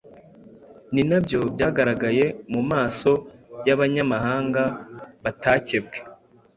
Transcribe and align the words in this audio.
ni 0.93 1.01
nabyo 1.09 1.39
byagaragaye 1.53 2.25
mu 2.53 2.61
maso 2.71 3.11
y’Abanyamahanga 3.67 4.63
batakebwe. 5.23 5.97